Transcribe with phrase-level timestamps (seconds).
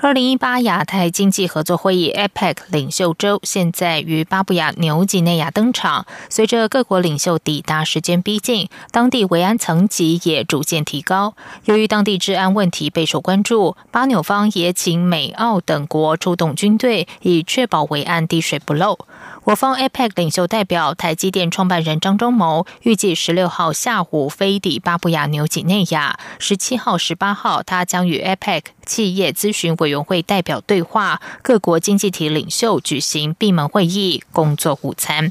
[0.00, 6.06] 二零一八亚太经济合作会议 （APEC） 领袖周现在于巴布亚纽几内亚登场。
[6.30, 11.34] 随着各国领袖抵达时间逼近，当地维安层级也逐渐提高。
[11.64, 19.00] 由于当地治安问题备受关注，巴纽方也请美、澳等国出动军队，以确保维安滴水不漏。
[19.44, 35.30] 我方 APEC 领袖代表台积电创办人张忠谋预计十六号下午飞抵巴布亚纽几内亚，十七号、十八号他将与 APEC 企业咨询委员会代表对话，各国经济体领袖举行闭门会议、工作午餐。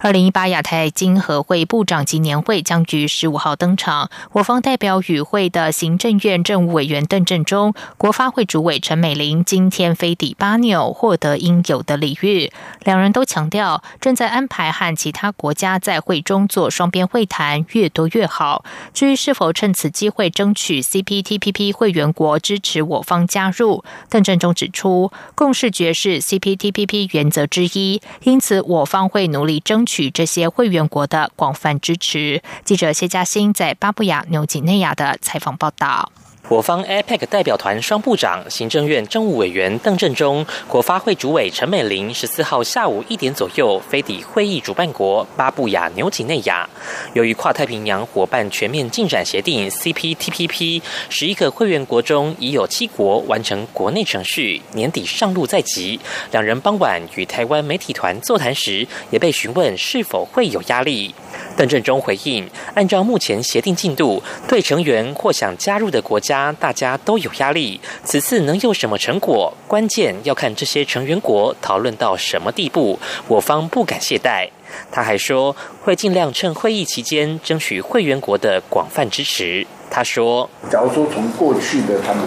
[0.00, 4.10] 二零一八亚太经合会部长级年会将于十五号登场。
[4.32, 12.50] 我方代表与会的行政院政务委员邓振中、国发会主委陈美玲今天飞抵巴纽，获得应有的礼遇。
[12.84, 18.64] 两人都强调，正在安排和其他国家在会中做双边会谈，越多越好。
[18.92, 29.73] 至于是否趁此机会争取 CPTPP 会员国支持我方加入，邓振中指出，共识决是 CPTPP 原则之一，因此我方会努力争。
[29.74, 32.40] 争取这些会员国的广泛支持。
[32.64, 36.12] 记者谢嘉欣在巴布亚纽几内亚的采访报道。
[36.50, 46.68] 我方 APEC 代表团双部长、行政院政务委员邓振中、国发会主委陈美玲十四号下午一点左右飞抵会议主办国巴布亚纽几内亚。
[47.14, 55.98] 由于跨太平洋伙伴全面进展协定 （CPTPP） 十一个会员国中已有七国完成国内程序，年底上路在即。
[56.30, 61.14] 两人傍晚与台湾媒体团座谈时，也被询问是否会有压力。
[61.56, 66.52] 邓振中回应：按照目前协定进度，对成员或想加入的国家。
[66.58, 72.98] 大家都有压力，此次能有什么成果，关键要看这些成员国讨论到什么地步。
[73.28, 74.48] 我方不敢懈怠。
[74.90, 79.66] 他还说，会尽量趁会议期间争取会员国的广泛支持。
[79.90, 82.24] 他说：“假如说从过去的他们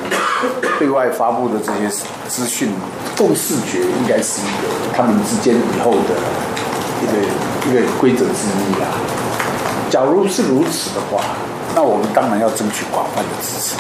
[0.79, 1.89] 对外发布的这些
[2.27, 2.71] 资讯，
[3.17, 6.15] 共视觉应该是一个他们之间以后的
[7.01, 8.87] 一个一个规则之一啊。
[9.89, 11.23] 假如是如此的话。”
[11.77, 13.75] 那我们当然要争取广泛的支持。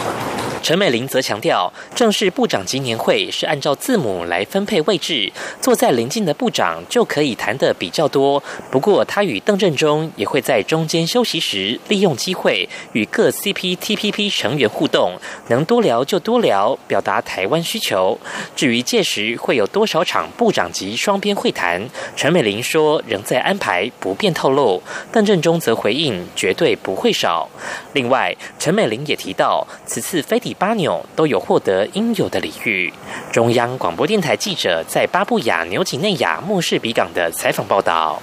[0.61, 8.43] 陈美玲则强调，正式部长级年会是按照字母来分配位置，坐在邻近的部长就可以谈的比较多。
[8.69, 15.13] 不过，他与邓振中也会在中间休息时利用机会与各 CPTPP 成员互动，
[15.47, 18.19] 能多聊就多聊，表达台湾需求。
[18.55, 21.81] 至于届时会有多少场部长级双边会谈，
[22.15, 24.83] 陈美玲说仍在安排，不便透露。
[25.11, 27.49] 邓振中则回应，绝对不会少。
[27.93, 32.93] 另外，陈美玲也提到，此次飞抵巴纽都有获得应有的礼遇。
[33.31, 38.21] 中央广播电台记者在巴布亚纽几内亚莫士比港的采访报道。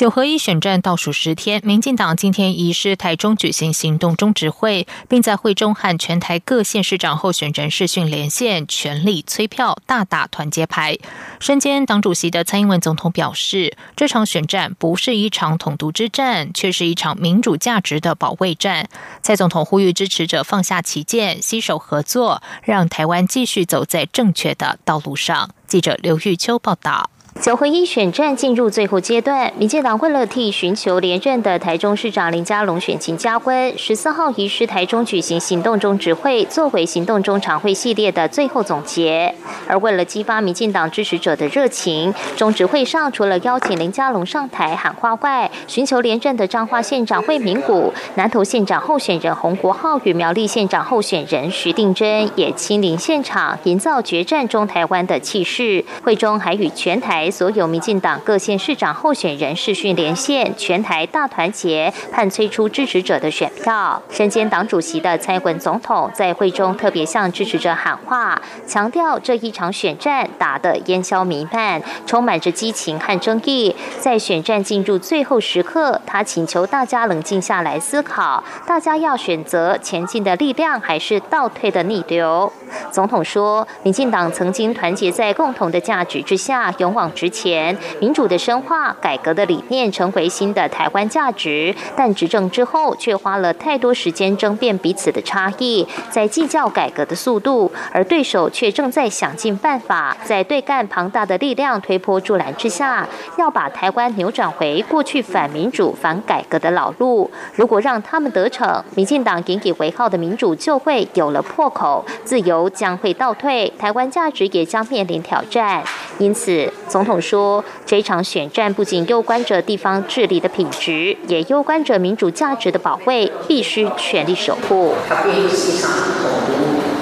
[0.00, 10.96] 九合一选战倒数十天，民进党今天移师台中举行行动中执会，并在会中和全台各县市长候选人视讯连线，全力催票，大打团结牌。
[11.38, 18.88] 身兼党主席的蔡英文总统表示，这场选战不是一场统独之战，却是一场民主价值的保卫战。
[19.20, 25.50] 蔡总统呼吁支持者放下旗舰，携手合作，让台湾继续走在正确的道路上。
[25.66, 27.09] 记者刘玉秋报道。
[27.38, 39.34] 九合一选战进入最后阶段，民进党为了替寻求连任的台中市长林佳龙选情加温，十四号移师台中举行行动中指会，作为行动中常会系列的最后总结。
[39.66, 55.82] 而为了激发民进党支持者的热情，中指会上除了邀请林佳龙上台喊话外，寻求连任的彰化县长惠明谷、南投县长候选人洪国浩与苗栗县长候选人徐定珍也亲临现场，营造决战中台湾的气势。
[56.02, 57.19] 会中还与全台。
[57.28, 64.00] 所有民进党各县市长候选人视讯连线，全台大团结，盼催出支持者的选票。
[64.08, 73.74] 身兼党主席的蔡文总统在会中特别向支持者喊话，强调这一场选战打得烟消弥漫，充满着激情和争议。
[73.98, 82.52] 在选战进入最后时刻，他请求大家冷静下来思考，大家要选择前进的力量，还是倒退的逆流？
[82.92, 87.09] 总统说，民进党曾经团结在共同的价值之下，勇往。
[87.10, 91.74] 往直前，民主的深化、改革的理念成为新的台湾价值。
[91.96, 107.28] 但执政之后，却花了太多时间争辩彼此的差异，在计较改革的速度，而对手却正在想尽办法，在对干庞大的力量推波助澜之下，要把台湾扭转回过去反民主、反改革的老路。
[107.54, 115.82] 如果让他们得逞，民进党引以为傲的民主就会有了破口，自由将会倒退，台湾价值也将面临挑战。
[116.20, 124.92] 因此，总统说，这场选战不仅攸关着地方治理的品质，也攸关着民主价值的保卫，必须全力守护。
[125.08, 126.52] 它并不是一场统独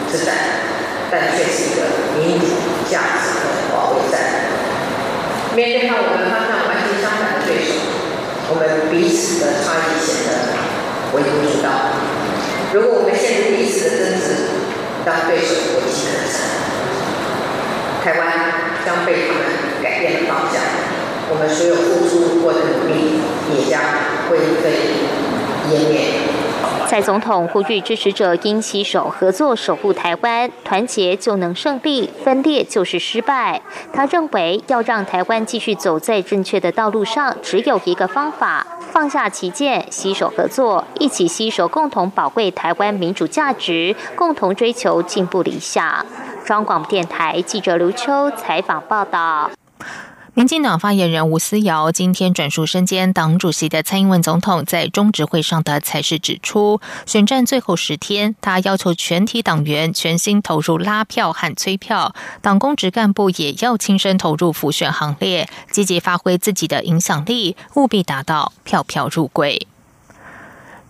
[0.08, 0.34] 之战，
[1.10, 1.82] 但却是一个
[2.16, 2.46] 民主
[2.88, 4.20] 价值的保卫战。
[5.56, 7.74] 面对上我们方向完全相反的对手，
[8.50, 10.54] 我们彼此的差异显得
[11.16, 11.68] 微不足道。
[12.72, 14.46] 如果我们陷入彼此的争执，
[15.04, 16.46] 让对手危机可乘。
[18.04, 19.42] 台湾将被他们
[19.82, 20.60] 改变的方向，
[21.30, 23.20] 我们所有付出过的努力
[23.54, 23.80] 也将
[24.28, 24.70] 灰飞
[25.70, 25.98] 烟灭。
[26.86, 33.60] 蔡总统呼吁支持者应携手合作守护台湾，团结就能胜利，分裂就是失败。
[33.92, 46.04] 他认为要让台湾继续走在正确的道路上，只有一个方法：放下旗舰，携手合作，一起携手共同宝贵台湾民主价值，共同追求进步理想。
[46.44, 49.50] 中广电台记者刘秋采访报道。
[50.38, 69.66] 民进党发言人吴思瑶今天转述身兼党主席的蔡英文总统在中执会上的才是指出，选战最后十天，他要求全体党员全心投入拉票和催票，党公职干部也要亲身投入辅选行列，积极发挥自己的影响力，务必达到票票入柜。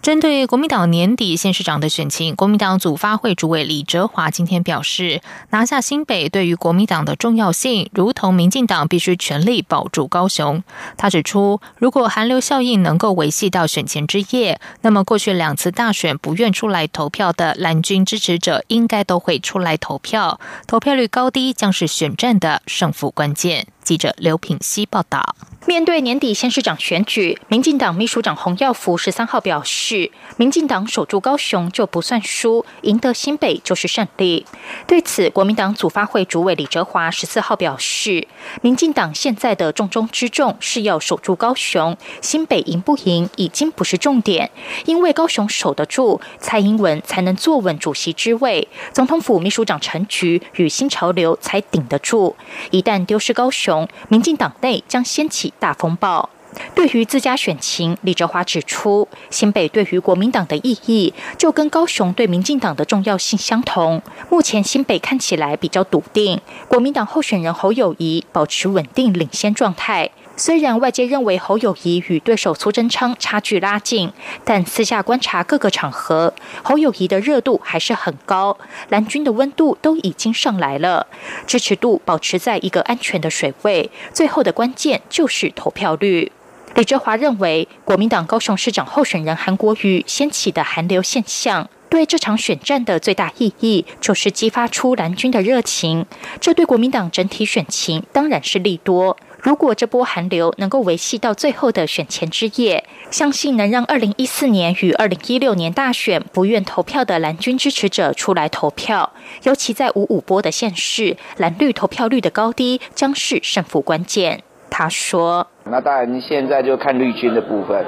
[0.01, 10.63] 针对国民党年底县市长的选情，国民党组发会主委李哲华今天表示，拿下新北对于国民党的重要性，如同民进党必须全力保住高雄。
[10.97, 23.67] 他指出，如果寒流效应能够维系到选前之夜，那么过去两次大选不愿出来投票的蓝军支持者，应该都会出来投票，投票率高低将是选战的胜负关键。
[23.89, 25.35] 记者刘品希报道。
[25.67, 34.47] 面对年底县市长选举，民进党秘书长洪耀福十三号表示，民进党守住高雄就不算输，赢得新北就是胜利。
[34.87, 38.27] 对此，国民党组发会主委李哲华十四号表示，
[38.63, 44.51] 民进党现在的重中之重是要守住高雄，新北赢不赢已经不是重点，
[44.87, 52.37] 因为高雄守得住，蔡英文才能坐稳主席之位，总统府秘书长陈菊与新潮流才顶得住。
[52.71, 53.78] 一旦丢失高雄，
[54.09, 55.53] 民进党内将掀起。
[55.59, 56.31] 大风暴。
[56.75, 64.01] 对于自家选情，李哲华指出，新北对于国民党的意义，就跟高雄对民进党的重要性相同。
[64.31, 70.11] 目前新北看起来比较笃定，国民党候选人侯友谊保持稳定领先状态。
[70.39, 74.13] 虽然外界认为侯友谊与对手苏贞昌差距拉近，
[74.45, 76.33] 但私下观察各个场合，
[76.63, 78.57] 侯友谊的热度还是很高，
[78.89, 81.09] 蓝军的温度都已经上来了，
[81.45, 83.91] 支持度保持在一个安全的水位。
[84.15, 86.31] 最后的关键就是投票率。
[86.77, 96.07] 李哲华认为，国民党高雄市长候选人韩国瑜掀起的寒流现象，对这场选战的最大意义就是激发出蓝军的热情，
[96.41, 99.17] 这对国民党整体选情当然是利多。
[99.41, 109.13] 如果这波寒流能够维系到最后的选前之夜，相信能让二零一四年与二零一六年大选不愿投票的蓝军支持者出来投票，
[109.45, 114.43] 尤其在五五波的县市，蓝绿投票率的高低将是胜负关键。
[114.71, 117.85] 他说：“那当然，现在就看绿军的部分。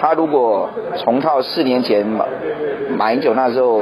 [0.00, 0.70] 他如果
[1.04, 2.24] 重套四年前马
[2.96, 3.80] 马英九那时候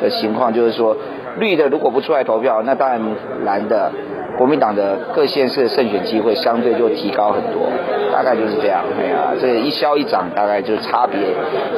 [0.00, 0.96] 的情况，就是说
[1.38, 3.00] 绿的如果不出来投票，那当然
[3.44, 3.92] 蓝的
[4.38, 7.68] 国民党的各县市的胜选机会相对就提高很多。
[8.12, 8.84] 大概就是这样。
[9.00, 11.18] 哎呀，这一消一涨，大概就差别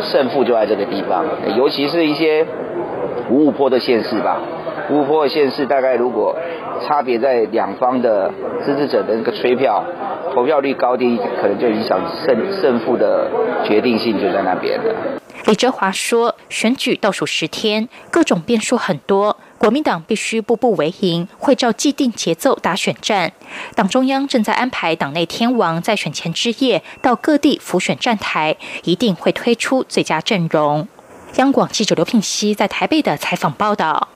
[0.03, 1.25] 胜负就在这个地方。
[1.57, 2.45] 尤其是一些
[3.31, 4.41] 五五坡的县市吧，
[4.91, 6.37] 五五坡的县市大概如果。”
[6.87, 8.31] 差别在两方的
[8.67, 9.83] 支持者的那个催票，
[10.35, 13.31] 投票率高低，可能就影响胜胜负的
[13.65, 14.93] 决定性就在那边了。
[15.47, 23.33] 李哲华说，选举倒数十天，各种变数很多，国民党必须步步为营，会照既定节奏打选战。
[23.77, 30.89] 党中央正在安排党内天王在选前之夜到各地辅选站台，一定会推出最佳阵容。
[31.37, 34.09] 央广记者刘聘熙在台北的采访报道。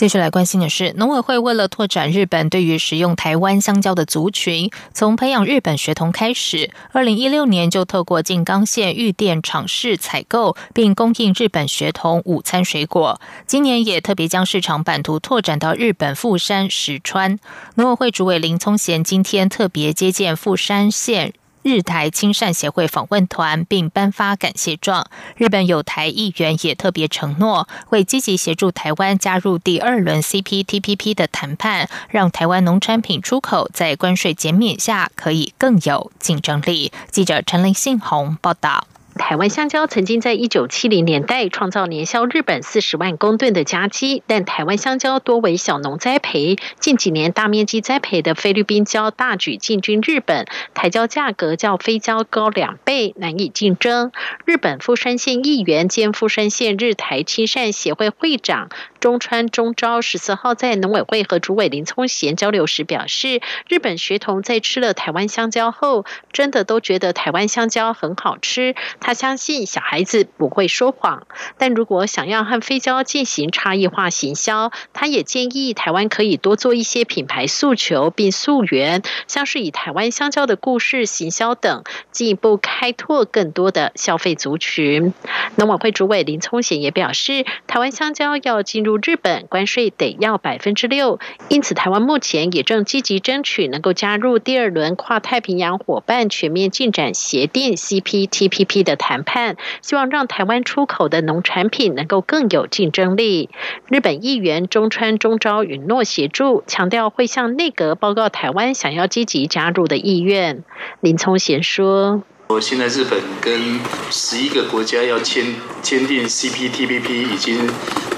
[0.00, 13.20] 接下来关心的是，农委会为了拓展日本对于食用台湾香蕉的族群，从培养日本学童开始，二零一六年就透过静冈县玉电厂市采购并供应日本学童午餐水果。
[13.46, 17.38] 今年也特别将市场版图拓展到日本富山、石川。
[17.74, 21.34] 农委会主委林聪贤今天特别接见富山县。
[21.62, 25.06] 日台亲善协会访问团，并颁发感谢状。
[25.36, 36.92] 日本有台议员也特别承诺，会积极协助台湾加入第二轮 CPTPP 的谈判，让台湾农产品出口在关税减免下可以更有竞争力。
[37.10, 38.86] 记者陈林信宏报道。
[39.16, 46.56] 台湾香蕉曾经在一九七零年代创造年销日本四十万公吨的佳绩，但台湾香蕉多为小农栽培。
[46.78, 54.10] 近几年大面积栽培的菲律宾蕉大举进军日本，台蕉价格较非蕉高两倍，难以竞争。
[54.44, 58.70] 日本富山县议员兼富山县日台亲善协会会长
[59.00, 68.74] 中川中昭十四号在农委会和主委林聪贤交流时表示，日本学童在吃了台湾香蕉后，真的都觉得台湾香蕉很好吃。
[69.00, 71.26] 他相信小孩子不会说谎，
[71.56, 85.14] 但如果想要和飞胶进行差异化行销，他也建议台湾可以多做一些品牌诉求并溯源，像是以台湾香蕉的故事行销等，进一步开拓更多的消费族群。
[85.56, 91.18] 农委会主委林聪贤也表示，台湾香蕉要进入日本，关税得要百分之六，
[91.48, 98.96] 因此台湾目前也正积极争取能够加入第二轮跨太平洋伙伴全面进展协定 （CPTPP） 的。
[99.00, 103.48] 谈判希望让台湾出口的农产品能够更有竞争力。
[103.88, 110.62] 日本议员中川中昭允诺协助，强调会向内阁报告台湾想要积极加入的意愿。
[111.00, 113.80] 林聪贤说：“我现在日本跟
[114.10, 115.46] 十一个国家要签
[115.82, 117.66] 签订 CPTPP，已经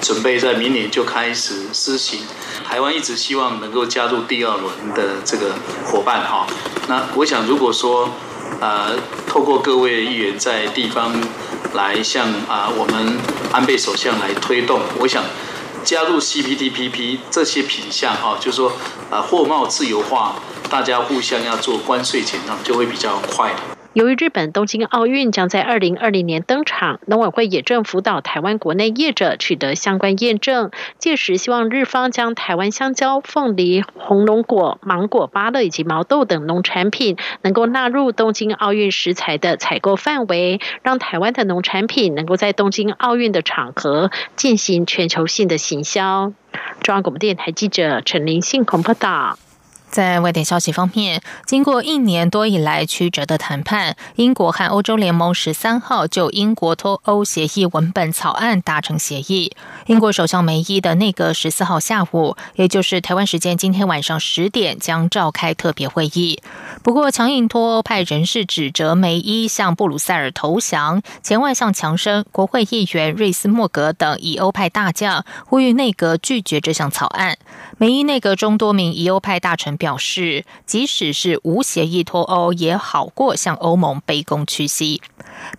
[0.02, 2.21] 准备在明年就开始施行。
[2.68, 5.54] 台湾一直希望能够加入第二轮的这个
[5.87, 6.47] 伙伴哈。
[6.88, 8.11] 那我想如果说。”
[8.61, 11.11] 呃，透过各位议员在地方
[11.73, 13.18] 来向啊我们
[13.50, 15.25] 安倍首相来推动，我想
[15.82, 18.75] 加入 CPTPP 这些品项哈，就是说
[19.11, 20.37] 啊货贸自由化，
[20.68, 23.56] 大家互相要做关税减让，就会比较快。
[23.94, 30.70] 由于日本东京奥运将在二零二零年登场，农委会也正辅导台湾国内业者取得相关验证。
[30.99, 46.32] 届时，希望日方将台湾香蕉、凤梨、红龙果、芒果、芭乐以及毛豆等农产品能够纳入东京奥运食材的采购范围，让台湾的农产品能够在东京奥运的场合进行全球性的行销。
[46.80, 49.38] 中央广播电台记者陈林信报道。
[49.92, 59.52] 在外电消息方面，经过一年多以来曲折的谈判，英国和欧洲联盟十三号就英国脱欧协议文本草案达成协议。
[59.84, 66.40] 英国首相梅伊的内阁十四号下午，也就是台湾时间今天晚上十点，将召开特别会议。
[66.82, 77.37] 不过，强硬脱欧派人士指责梅伊向布鲁塞尔投降，前外相强生、国会议员瑞斯莫格等以欧派大将呼吁内阁拒绝这项草案。
[77.76, 79.76] 梅伊内阁中多名以欧派大臣。
[79.83, 85.03] 表示，即使是无协议脱欧，也好过向欧盟卑躬屈膝。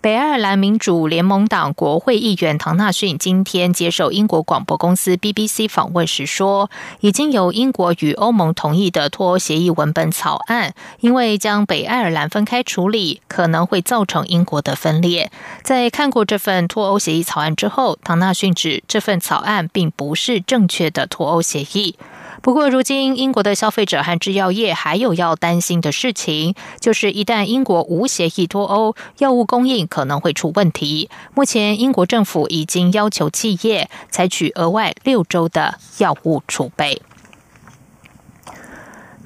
[0.00, 15.30] 北爱尔兰民主联盟党国会议员唐纳逊今天接受英国广播公司 BBC 访问时说，已经有英国与欧盟同意的脱欧协议文本草案，因为将北爱尔兰分开处理，可能会造成英国的分裂。
[15.62, 21.96] 在看过这份脱欧协议草案之后，唐纳逊指这份草案并不是正确的脱欧协议。
[22.42, 31.08] 不过，如今英国的消费者和制药业还有要担心的事情，就是一旦英国无协议脱欧，药物供应可能会出问题。
[31.34, 37.00] 目前，英国政府已经要求企业采取额外六周的药物储备。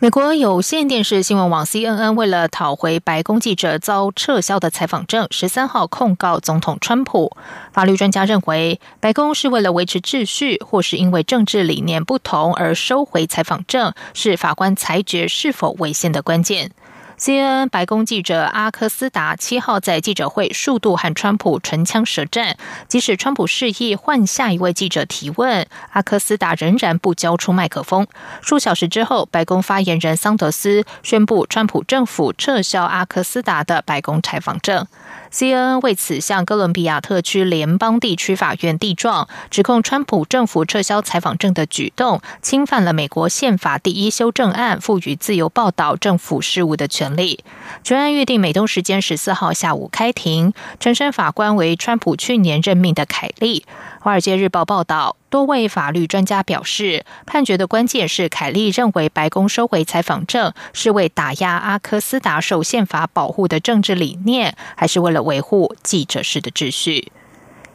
[0.00, 7.36] 美国有线电视新闻网 CNN 为了讨回白宫记者遭撤销的采访证，十三号控告总统川普。
[7.72, 16.70] 法律专家认为，白宫是为了维持秩序，或是因为政治理念不同而收回采访证，是法官裁决是否违宪的关键。
[17.18, 22.56] CNN 白宫记者阿克斯达七号在记者会数度和川普唇枪舌战，
[22.86, 28.06] 即使川普示意换下一位记者提问，阿克斯达仍然不交出麦克风。
[28.40, 34.86] 数小时之后，白宫发言人桑德斯宣布，川普政府撤销阿克斯达的白宫采访证。
[35.32, 47.08] CNN 为此向哥伦比亚特区联邦地区法院递状，指控川普政府撤销采访证的举动侵犯了美国宪法第一修正案赋予自由报道政府事务的权。
[47.18, 47.42] 利。
[47.82, 53.64] 全案预定美东时间十四号下午开庭，陈审法官为川普去年任命的凯利。
[54.00, 67.10] 华尔街日报报道，多位法律专家表示，判决的关键是凯利认为白宫收回采访证是为打压阿科斯达受宪法保护的政治理念，还是为了维护记者室的秩序。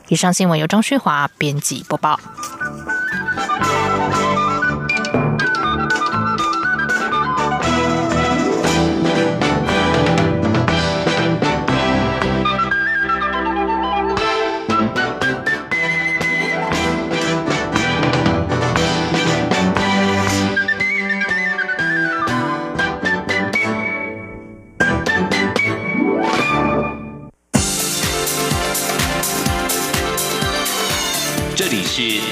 [0.08, 2.20] 以上新闻由张旭华编辑播报。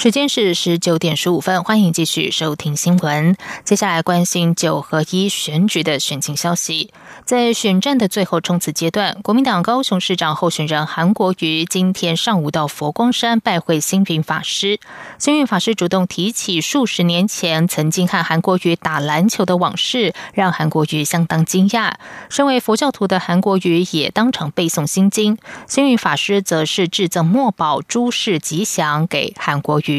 [0.00, 3.36] 时间是十九点十五分，欢迎继续收听新闻。
[3.66, 6.90] 接下来关心九合一选举的选情消息。
[7.26, 14.80] 在选战的最后冲刺阶段，国民党高雄市长候选人韩国瑜今天上午到佛光山拜会星云法师。
[15.18, 21.92] 星云法师主动提起数十年前曾经和韩国瑜打篮球的往事，让韩国瑜相当惊讶。
[22.30, 25.36] 身为佛教徒的韩国瑜也当场背诵心经。
[25.68, 29.89] 星云法师则是致赠墨宝，诸事吉祥给韩国瑜。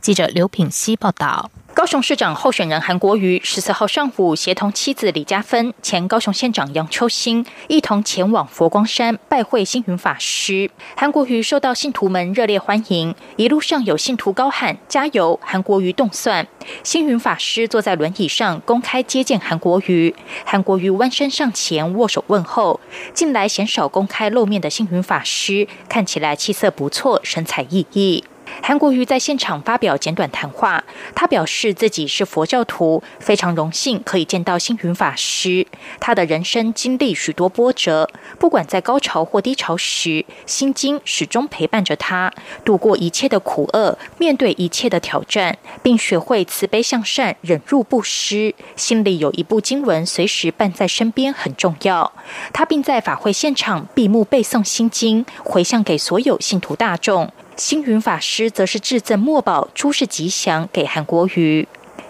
[0.00, 1.50] 记者刘品希报道。
[1.74, 10.68] 高雄市长候选人韩国瑜十四号上午协同妻子李嘉芬、前高雄县长杨秋兴一同前往佛光山拜会星云法师。
[10.96, 16.48] 韩国瑜受到信徒们热烈欢迎，一路上有信徒高喊加油，韩国瑜动算。
[16.82, 20.12] 星云法师坐在轮椅上公开接见韩国瑜，
[20.44, 22.80] 韩国瑜弯身上前握手问候。
[23.14, 28.24] 近来鲜少公开露面的星云法师看起来气色不错，神采奕奕。
[28.60, 30.84] 韩国瑜在现场发表简短谈话，
[31.14, 35.66] 他表示自己是佛教徒，非常荣幸可以见到星云法师。
[36.00, 42.32] 他的人生经历许多波折，不管在高潮或低潮时，心经始终陪伴着他，
[42.64, 48.54] 度过一切的苦厄，面对一切的挑战，并学会慈悲向善、忍辱不失。
[48.76, 52.12] 心里有一部经文随时伴在身边很重要。
[52.52, 57.32] 他并在法会现场闭目背诵心经，回向给所有信徒大众。
[57.58, 61.66] 星云法师则是致赠墨宝，诸事吉祥给韩国瑜。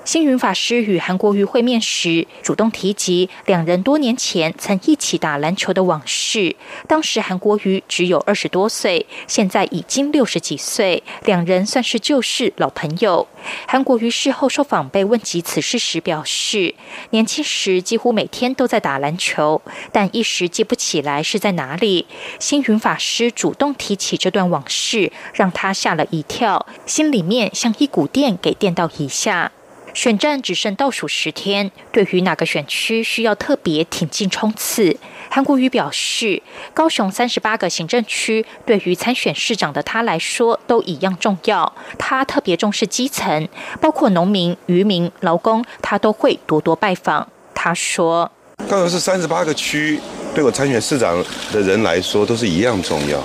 [0.09, 6.57] 星云法师与韩国瑜会面时，主动提及两人多年前曾一起打篮球的往事。
[6.87, 13.29] 当时韩国瑜只有二十多岁，现在已经六十几岁，两人算是旧识老朋友。
[13.67, 16.75] 韩国瑜事后受访被问及此事时表示，
[17.11, 19.61] 年轻时几乎每天都在打篮球，
[19.93, 22.07] 但一时记不起来是在哪里。
[22.39, 29.53] 星云法师主动提起这段往事，让他吓了一跳，心里面像一股电给电到一下。
[29.99, 34.97] 选战只剩倒数十天，对于哪个选区需要特别挺进冲刺，
[35.29, 36.41] 韩国瑜表示，
[36.73, 41.75] 高雄三十八个行政区对于参选市长的他来说都一样重要。
[41.99, 43.49] 他特别重视基层，
[43.81, 47.27] 包括农民、渔民、劳工，他都会多多拜访。
[47.53, 48.31] 他说，
[48.69, 49.99] 高雄是三十八个区，
[50.33, 51.21] 对我参选市长
[51.53, 53.21] 的人来说都是一样重要，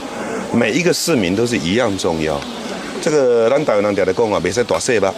[0.52, 2.42] 每一个市民都是一样重要。
[3.00, 5.14] 这个咱台湾人讲的讲啊，别使大细吧。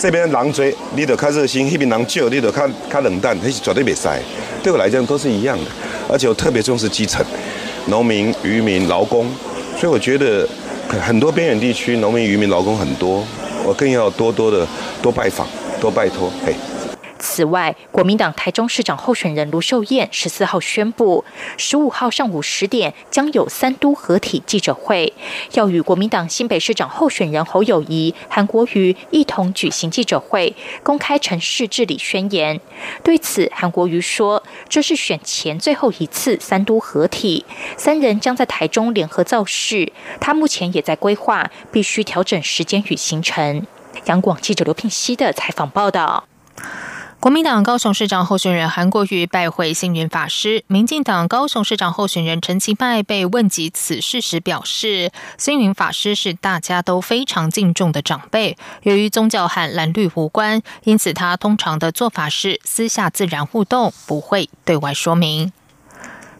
[0.00, 4.18] 这边人多，你得看热心；那边人少，你得看看冷淡，那是绝对没塞。
[4.62, 5.70] 对我来讲都是一样的，
[6.08, 7.22] 而且我特别重视基层，
[7.88, 9.30] 农民、渔民、劳工。
[9.76, 10.48] 所以我觉得
[10.88, 13.22] 很多边远地区农民、渔民、劳工很多，
[13.62, 14.66] 我更要多多的
[15.02, 15.46] 多拜访、
[15.78, 16.32] 多拜托。
[16.46, 16.54] 嘿。
[17.20, 21.22] 此外，国民党台中市长候选人卢秀燕十四号宣布，
[21.58, 25.12] 十五号上午十点将有三都合体记者会，
[25.52, 32.58] 要与国民党新北市长候选人侯友谊、韩国瑜一同举行记者会，公开城市治理宣言。
[33.04, 37.44] 对此，韩国瑜说，这是选前最后一次三都合体，
[37.76, 39.92] 三人将在台中联合造势。
[40.20, 43.66] 他目前也在规划，必须调整时间与行程。
[44.06, 46.24] 杨广记者刘聘熙的采访报道。
[47.20, 65.52] 国民党高雄市长候选人韩国瑜拜会星云法师，民进党高雄市长候选人陈其迈被问及此事时表示，星云法师是大家都非常敬重的长辈，由于宗教和蓝绿无关，因此他通常的做法是私下自然互动，不会对外说明。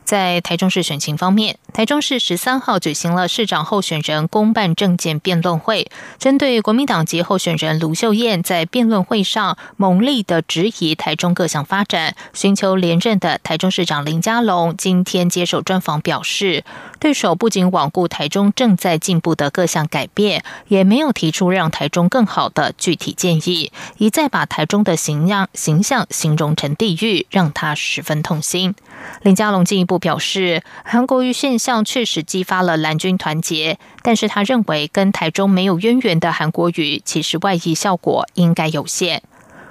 [0.05, 16.65] 在台中市选情方面，台中市十三号举行了市长候选人公办政见辩论会，针对国民党籍候选人卢秀燕在辩论会上猛烈的质疑台中各项发展，寻求连任的台中市长林佳龙今天接受专访表示，
[16.99, 28.75] 对手不仅罔顾台中正在进步的各项改变，也没有提出让台中更好的具体建议，一再把台中的形象形象形容成地狱，让他十分痛心。
[29.23, 30.01] 林佳龙进一步。
[30.01, 39.23] 表示，韩国瑜现象确实激发了蓝军团结，但是他认为跟台中没有渊源的韩国瑜，其实外溢效果应该有限。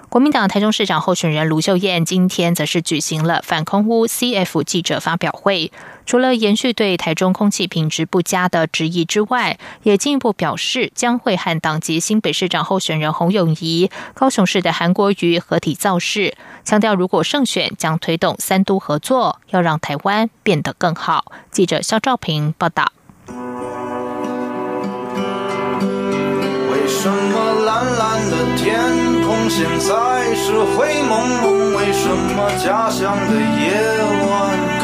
[0.09, 5.71] 国民党台中市长候选人卢秀燕今天则是举行了反空屋 CF 记者发表会，
[6.03, 21.31] 除了延续对台中空气品质不佳的质疑之外，也进一步表示将会和党籍新北市长候选人洪永仪、高雄市的韩国瑜合体造势，强调如果胜选将推动三都合作，要让台湾变得更好。
[21.51, 22.91] 记者肖兆平报道。
[26.71, 29.08] 为什么蓝蓝的天？
[29.49, 33.73] 现在是灰蒙蒙，为什么家乡的夜
[34.29, 34.78] 晚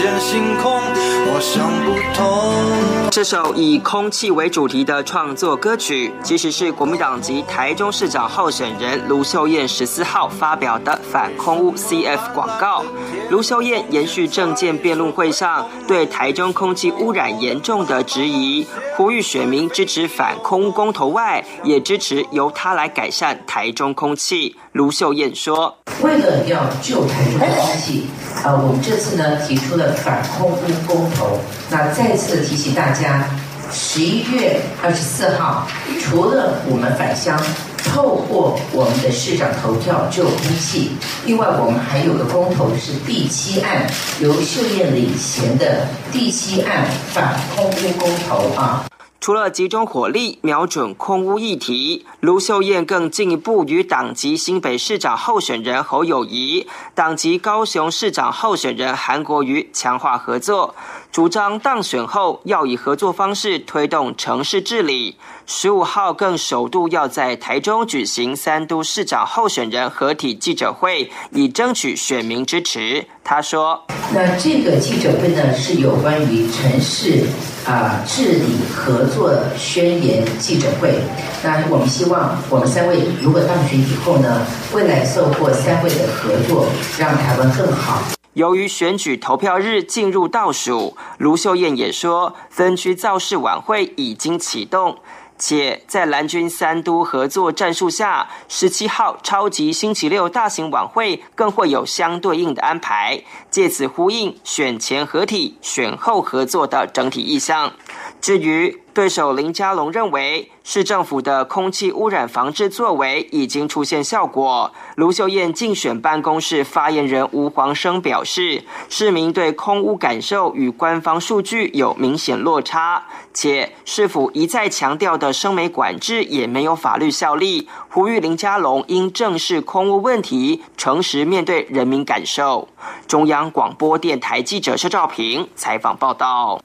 [0.00, 0.80] 见星空？
[1.26, 3.10] 我想不通。
[3.10, 12.82] 这首以空气为主题的创作歌曲，其实是国民党籍台中市长候选人卢秀燕十四号发表的反空污 CF 广告。
[13.28, 23.92] 卢秀燕延续政见辩论会上对台中空气污染严重的质疑，呼吁选民支持反空污公投外，也支持由他来改善台中。
[23.92, 28.06] 空气，卢秀燕说：“为了要救台中的空气，
[28.44, 31.38] 啊，我们这次呢提出了反空屋公投。
[31.70, 33.24] 那再次提醒大家，
[33.72, 35.66] 十一月二十四号，
[36.00, 37.40] 除了我们返乡
[37.84, 40.92] 透过我们的市长投票救空气，
[41.24, 43.86] 另外我们还有个公投是第七案，
[44.20, 48.84] 由秀燕领衔的第七案反空屋公投啊。”
[49.20, 60.74] 除了集中火力瞄准空屋议题，卢秀燕更进一步与党籍新北市长候选人侯友谊、党籍高雄市长候选人韩国瑜强化合作，
[61.12, 65.16] 主张当选后要以合作方式推动城市治理。
[65.44, 73.04] 十五号更首度要在台中举行三都市长候选人合体记者会，以争取选民支持。
[73.22, 77.26] 他说：“那这个记者会呢，是有关于城市。”
[77.66, 80.94] 啊，治理合作宣言记者会。
[81.42, 86.66] 那我们希望我们三位如果当选以后呢，未来受过三位的合作，
[86.98, 88.02] 让台湾更好。
[88.34, 94.98] 由于选举投票日进入倒数，卢秀燕也说，分区造势晚会已经启动。
[95.40, 107.72] 且在蓝军三都合作战术下，十七号超级星期六大型晚会更会有相对应的安排，借此呼应选前合体、选后合作的整体意向。
[108.20, 114.72] 至于对手林佳龙认为，市政府的空气污染防治作为已经出现效果。
[114.96, 132.68] 卢秀燕竞选办公室发言人吴黄生表示，市民对空污感受与官方数据有明显落差，且市府一再强调的生煤管制也没有法律效力，呼吁林佳龙应正视空污问题，诚实面对人民感受。
[133.06, 136.60] 中央广播电台记者肖兆平采访报道。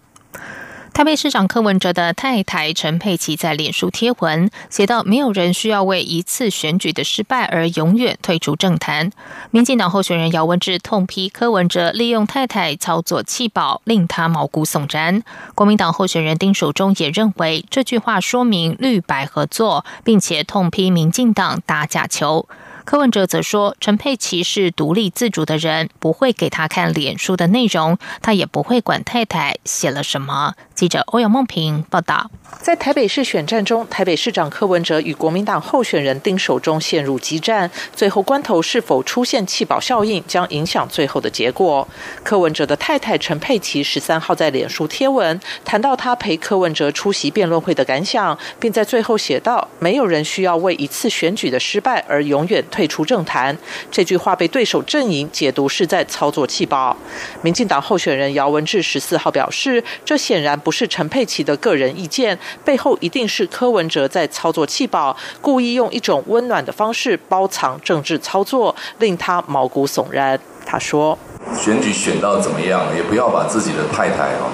[0.96, 9.12] 台北市长柯文哲的太太陈佩琪在脸书贴文写道：“没有人需要为一次选举的失败而永远退出政坛。”
[9.52, 15.22] 民进党候选人姚文智痛批柯文哲利用太太操作弃保，令他毛骨悚然。
[15.54, 22.48] 国民党候选人丁守中也认为这句话说明绿白合作，并且痛批民进党打假球。
[22.86, 32.30] 柯文哲则说：“陈佩琪是独立自主的人，不会给他看脸书的内容，他也不会管太太写了什么。”记者欧阳梦平报道。
[32.62, 41.88] 在台北市选战中，台北市长柯文哲与国民党候选人丁守中陷入激战，最后关头是否出现弃保效应，将影响最后的结果。
[42.24, 53.58] 柯文哲的太太陈佩琪十三号在脸书贴文，谈到他陪柯文哲出席辩论会的感想，并在最后写道：“没有人需要为一次选举的失败而永远。”退出政坛，
[53.90, 56.94] 这句话被对手阵营解读是在操作弃保。
[57.42, 70.38] 民进党候选人姚文智十四号表示，这显然不是陈佩琪的个人意见，背后一定是柯文哲在操作弃保，故意用一种温暖的方式包藏政治操作，令他毛骨悚然。
[70.66, 71.18] 他说
[71.56, 74.52] ：“选举选到怎么样，也不要把自己的太太哦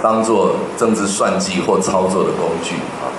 [0.00, 3.10] 当做政治算计或操作的工具啊，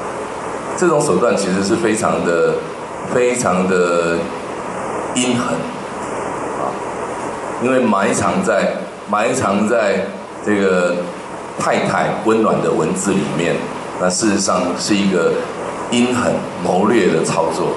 [0.78, 2.56] 这种手段其实是非常的、
[3.14, 4.18] 非常的。”
[5.16, 6.70] 阴狠啊，
[7.64, 8.74] 因为埋藏在
[9.10, 10.06] 埋藏在
[10.46, 10.96] 这个
[11.58, 13.56] 太太温暖的文字里面，
[14.00, 15.32] 那事实上是一个
[15.90, 17.70] 阴狠谋略的操作。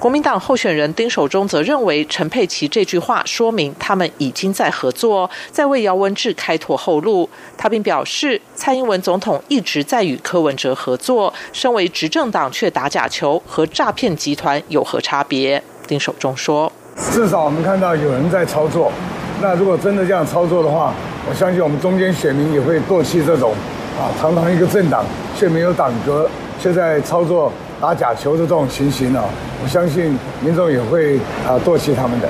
[0.00, 7.28] 国民党候选人丁守中则认为，陈佩琪这句话说明他们已经在合作，在为姚文智开拓后路。
[7.56, 15.62] 他并表示，蔡英文总统一直在与柯文哲合作，身为执政党却打假球，和诈骗集团有何差别？
[15.92, 16.72] 丁手中说
[17.12, 18.90] ：“至少我们看到有人在操作。
[19.42, 20.94] 那如果真的这样操作的话，
[21.28, 23.52] 我相信我们中间选民也会唾弃这种
[24.00, 25.04] 啊，堂堂一个政党
[25.36, 26.26] 却没有党格，
[26.58, 27.52] 却在操作。”
[27.82, 29.20] 打假球的这种情形呢，
[29.60, 32.28] 我相信民众也会啊唾弃他们的。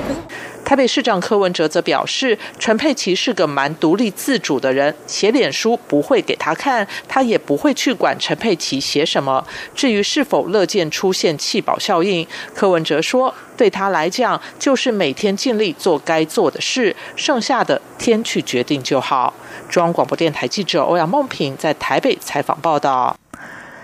[0.73, 9.45] 台北市长柯文哲则表示，陈佩琪是个蛮独立自主的人，写脸书不会给他看，他也不会去管陈佩琪写什么。
[9.75, 19.35] 至于是否乐见出现弃保效应，柯文哲说，对他来讲就是每天尽力做该做的事，剩下的天去决定就好。
[19.69, 23.15] 中央广播电台记者欧阳梦平在台北采访报道。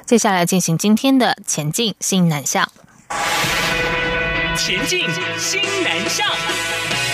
[0.07, 2.67] 接下来进行今天的前进新南向。
[4.61, 4.99] 前进
[5.37, 7.08] 新南向。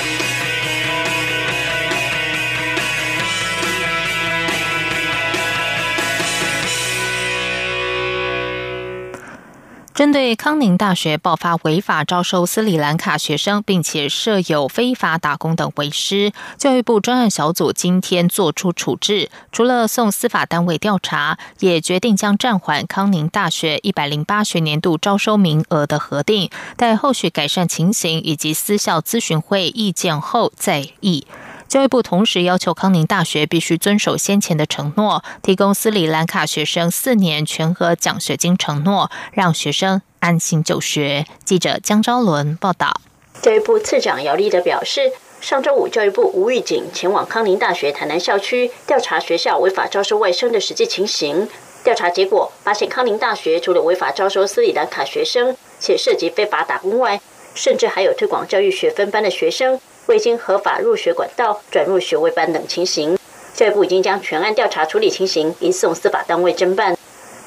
[9.96, 31.26] 针对康宁大学爆发违法招收斯里兰卡学生，并且设有非法打工等为师，教育部专案小组今天作出处置，除了送司法单位调查，也决定将暂缓康宁大学一百零八学年度招收名额的核定，待后续改善情形以及私校咨询会意见后再议。
[31.68, 41.26] 教育部同时要求康宁大学必须遵守先前的承诺，提供斯里兰卡学生四年全额奖学金承诺，让学生安心就学。
[41.44, 43.02] 记者江昭伦报道。
[43.42, 51.50] 教育部次长姚立德表示，上周五教育部吴玉景前往康宁大学台南校区调查学校违法招收外生的实际情形，
[51.84, 57.20] 调查结果发现康宁大学除了违法招收斯里兰卡学生，且涉及非法打工外，
[57.54, 59.82] 甚至还有推广教育学分班的学生。
[60.08, 63.18] 未经合法入学管道转入学位班等情形，
[63.56, 66.96] 教育部已经将全案调查处理情形移送司法单位侦办。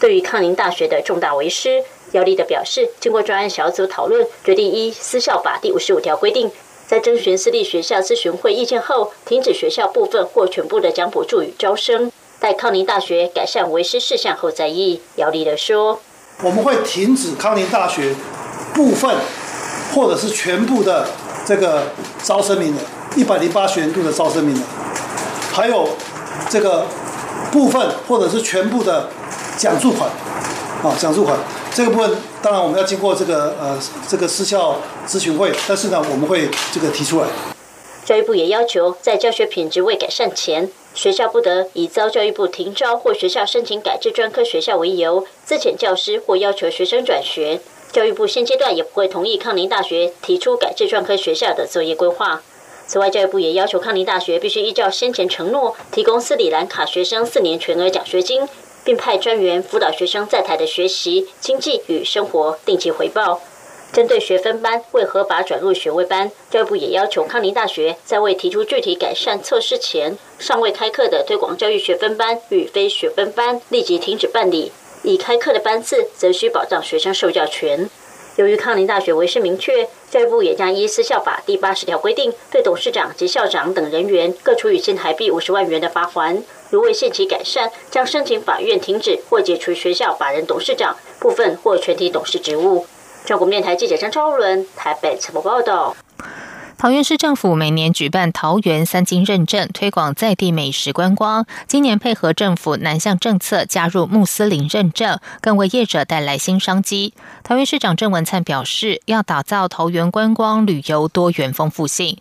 [0.01, 6.51] 对于康宁大学的重大为师，姚立的表示，经过专案小组讨论，决定依私校法第五十五条规定，
[6.87, 15.01] 在征询私立学校咨询会意见后，停止学校部分或全部的奖补助与招生，待康宁大学改善为师事项后再议。
[15.17, 16.01] 姚立的说
[16.43, 18.15] ：“我们会停止康宁大学
[18.75, 19.15] 部分
[19.95, 21.07] 或者是全部的。”
[21.49, 21.85] 这个
[22.23, 22.79] 招生名额，
[23.17, 24.63] 一百零八学年度的招生名额，
[25.51, 25.89] 还有
[26.51, 26.85] 这个
[27.51, 29.09] 部分或者是全部的
[29.57, 30.11] 奖助款，
[30.83, 31.39] 啊，奖助款
[31.73, 32.11] 这个部分，
[32.43, 37.27] 当然我们要经过这个呃这个私校咨询会，但是呢，我们会这个提出来。
[38.05, 47.63] 教育部也要求，在教学品质未改善前，学校不得以遭教育部停招或学校申请改制专科学校为由，自遣教师或要求学生转学。
[47.91, 52.43] 教育部现阶段也不会同意康宁大学提出改制专科学校的作业规划。
[52.87, 58.49] 此外，教育部也要求康宁大学必须依照先前承诺，提供斯里兰卡学生四年全额奖学金，
[58.85, 63.41] 并派专员辅导学生在台的学习、经济与生活，定期回报。
[63.91, 74.73] 针对学分班未合法转入学位班，教育部也要求康宁大学在未提出具体改善措施前，尚未开课的推广教育学分班与非学分班立即停止办理。
[75.03, 77.89] 已开课的班次，则需保障学生受教权。
[78.37, 86.43] 由于康宁大学为师明确，教育部也将依私校法第八十条规定，对董事长及校长等人员各处以新台币五十万元的罚款。
[86.71, 92.87] 如未限期改善，将申请法院停止或解除学校法人董事长部分或全体董事职务。
[93.25, 95.97] 中国电台记者张超伦台北采访报道。
[96.79, 101.45] 桃园市政府每年举办桃园三金认证，推广在地美食观光。
[101.67, 107.15] 今年配合政府南向政策，加入穆斯林认证，更为业者带来新商机。
[107.43, 112.19] 桃园市长郑文灿表示，要打造桃园观光旅游多元丰富性。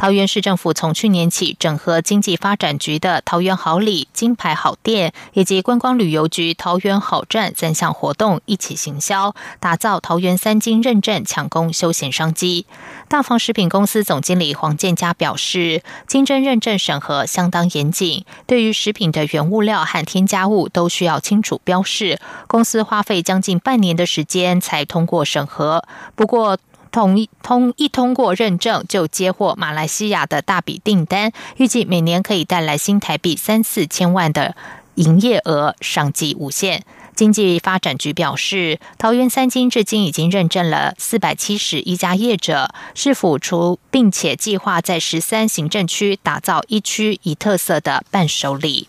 [0.00, 12.64] 桃园市政府从去年起，整合经济发展局的桃园好礼、金牌好店，以及观光旅游局桃园好站三项活动一起行销，打造桃园三金认证，抢攻休闲商机。
[13.08, 25.84] 大方食品公司总经理黄建佳表示，金针认证审核相当严谨，对于食品的原物料和添加物都需要清楚标示，公司花费将近半年的时间才通过审核。
[26.14, 26.56] 不过，
[26.90, 34.54] 统一通一通过认证，就接获马来西亚的大笔订单，预计每年可以带来新台币三四千万的
[34.96, 36.84] 营业额，商机无限。
[37.14, 48.88] 经济发展局表示，桃园三金至今已经认证了四百七十一家业者，是否除，并且计划在十三行政区打造一区一特色的伴手礼。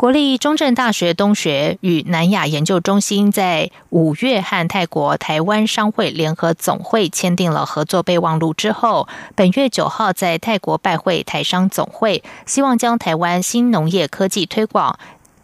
[0.00, 14.98] 国立中正大学东学与南亚研究中心在五月和泰国台湾商会联合总会签订了合作备忘录之后，本月九号在泰国拜会台商总会，希望将台湾新农业科技推广。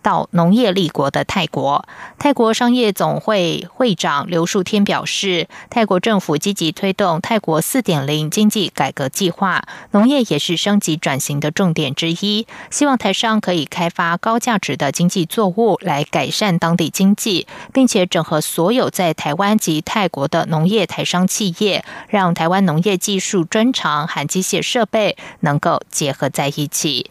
[0.07, 1.85] 到农业立国的泰国，
[2.16, 12.47] 泰国商业总会会长刘树天表示，泰国政府积极推动泰国四点零经济改革计划，农业也是升级转型的重点之一。
[12.71, 27.11] 希望台商可以开发高价值的经济作物来改善当地经济，并且整合所有在台湾及泰国的农业台商企业，让台湾农业技术专长和机械设备能够结合在一起。